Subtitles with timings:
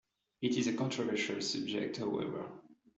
[0.41, 2.49] It is a controversial subject however.